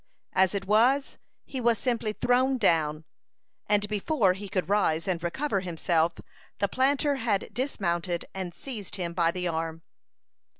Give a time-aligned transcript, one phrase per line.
[0.33, 3.03] As it was, he was simply thrown down,
[3.67, 6.13] and before he could rise and recover himself
[6.57, 9.83] the planter had dismounted and seized him by the arm.